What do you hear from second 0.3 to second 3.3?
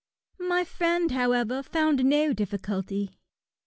My friend, however, found no difficulty.